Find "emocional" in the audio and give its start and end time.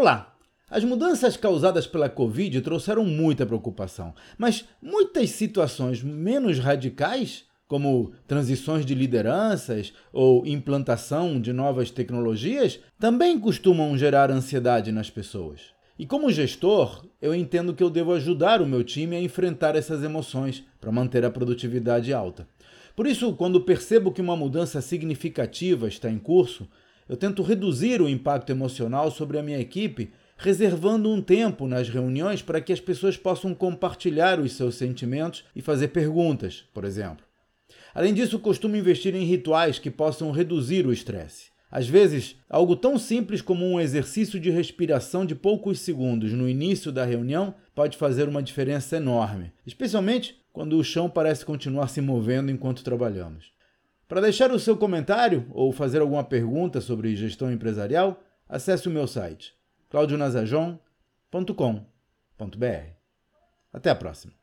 28.50-29.10